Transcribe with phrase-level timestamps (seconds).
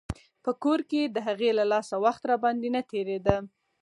[0.43, 3.35] په کور کښې د هغې له لاسه وخت راباندې نه تېرېده.